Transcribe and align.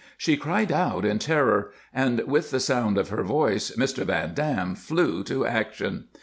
She 0.17 0.35
cried 0.35 0.71
out 0.71 1.05
in 1.05 1.19
terror, 1.19 1.69
and 1.93 2.21
with 2.25 2.49
the 2.49 2.59
sound 2.59 2.97
of 2.97 3.09
her 3.09 3.21
voice 3.21 3.73
Mr. 3.77 4.01
Van 4.03 4.33
Dam 4.33 4.73
flew 4.73 5.23
to 5.25 5.45
action. 5.45 6.05